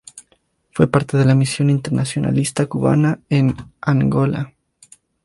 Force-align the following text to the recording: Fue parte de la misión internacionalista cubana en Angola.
Fue 0.71 0.87
parte 0.89 1.15
de 1.15 1.25
la 1.25 1.35
misión 1.35 1.69
internacionalista 1.69 2.65
cubana 2.65 3.19
en 3.29 3.53
Angola. 3.81 4.55